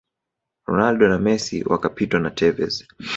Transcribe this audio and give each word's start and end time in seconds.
ronaldo 0.65 1.07
na 1.09 1.19
Messi 1.19 1.63
wakapitwa 1.63 2.19
na 2.19 2.29
Tevez 2.29 2.83